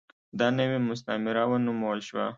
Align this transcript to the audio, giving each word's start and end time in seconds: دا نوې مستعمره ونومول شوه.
دا 0.39 0.47
نوې 0.59 0.77
مستعمره 0.89 1.43
ونومول 1.51 1.99
شوه. 2.07 2.25